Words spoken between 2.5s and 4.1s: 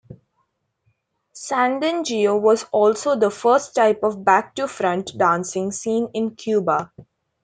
also the first type